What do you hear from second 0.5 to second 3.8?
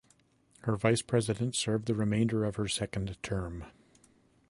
Her vice president served the remainder of her second term.